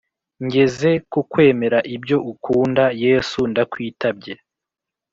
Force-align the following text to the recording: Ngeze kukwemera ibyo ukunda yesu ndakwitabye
Ngeze 0.45 0.89
kukwemera 1.11 1.79
ibyo 1.95 2.17
ukunda 2.31 2.83
yesu 3.03 3.39
ndakwitabye 3.51 4.33